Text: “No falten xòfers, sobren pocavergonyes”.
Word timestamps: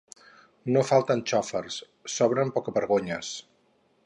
“No 0.75 0.83
falten 0.91 1.21
xòfers, 1.33 1.77
sobren 2.17 2.57
pocavergonyes”. 2.57 3.33